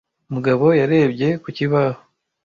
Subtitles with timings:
[0.33, 1.99] Mugabo yarebye ku kibaho